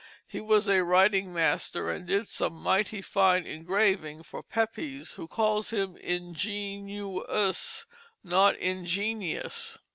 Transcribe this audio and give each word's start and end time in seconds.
He 0.25 0.41
was 0.41 0.67
a 0.67 0.83
writing 0.83 1.31
master, 1.31 1.91
and 1.91 2.07
did 2.07 2.27
some 2.27 2.53
mighty 2.55 3.03
fine 3.03 3.45
engraving 3.45 4.23
for 4.23 4.41
Pepys, 4.41 5.11
who 5.13 5.27
calls 5.27 5.69
him 5.69 5.95
ingenuous, 5.97 7.85
not 8.23 8.55
ingenious. 8.57 9.77